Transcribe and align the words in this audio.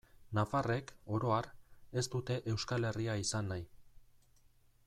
Nafarrek, 0.37 0.93
oro 1.17 1.33
har, 1.35 1.49
ez 2.03 2.05
dute 2.15 2.39
Euskal 2.55 2.91
Herria 2.91 3.19
izan 3.27 3.55
nahi. 3.55 3.67